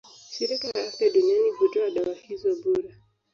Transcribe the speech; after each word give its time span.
Shirika 0.33 0.67
la 0.69 0.83
Afya 0.87 1.09
Duniani 1.09 1.49
hutoa 1.49 1.89
dawa 1.89 2.15
hizo 2.15 2.55
bure. 2.55 2.95